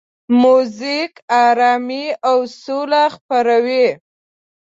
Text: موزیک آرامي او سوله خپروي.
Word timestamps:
موزیک 0.41 1.13
آرامي 1.45 2.05
او 2.29 2.37
سوله 2.61 3.03
خپروي. 3.15 3.87